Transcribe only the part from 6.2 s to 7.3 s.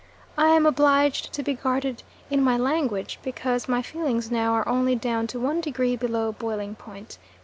boiling point.